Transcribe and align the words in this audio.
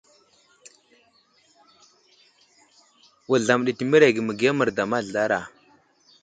Wuzlam 3.29 3.61
ɗi 3.65 3.71
təmerege 3.77 4.21
məgiya 4.23 4.51
merda 4.57 4.83
mazlara. 4.91 5.39